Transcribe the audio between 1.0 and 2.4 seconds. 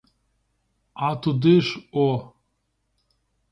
А туди ж о!